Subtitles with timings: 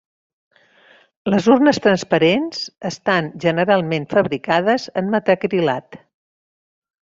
[1.33, 2.63] Les urnes transparents
[2.93, 6.03] estan generalment fabricades en metacrilat.